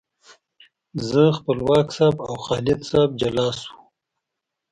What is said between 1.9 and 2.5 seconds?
صاحب او